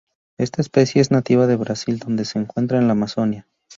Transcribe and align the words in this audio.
Esta 0.39 0.63
especie 0.63 0.99
es 0.99 1.11
nativa 1.11 1.45
de 1.45 1.57
Brasil 1.57 1.99
donde 1.99 2.25
se 2.25 2.39
encuentra 2.39 2.79
en 2.79 2.87
la 2.87 2.93
Amazonia. 2.93 3.47